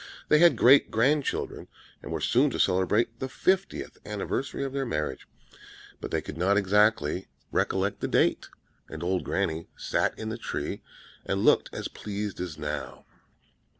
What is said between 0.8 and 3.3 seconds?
grand children, and were soon to celebrate the